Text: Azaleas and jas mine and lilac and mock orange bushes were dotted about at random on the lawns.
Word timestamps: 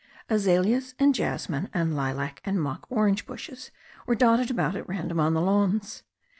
Azaleas 0.31 0.95
and 0.97 1.13
jas 1.13 1.47
mine 1.47 1.69
and 1.75 1.95
lilac 1.95 2.41
and 2.43 2.59
mock 2.59 2.87
orange 2.89 3.27
bushes 3.27 3.69
were 4.07 4.15
dotted 4.15 4.49
about 4.49 4.75
at 4.75 4.89
random 4.89 5.19
on 5.19 5.35
the 5.35 5.41
lawns. 5.41 6.01